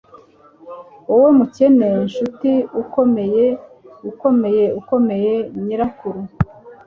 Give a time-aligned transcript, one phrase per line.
[1.09, 2.51] Wowe mukene nshuti
[2.81, 3.45] ukomeye
[4.09, 6.19] ukomeye ukomeye nyirakuru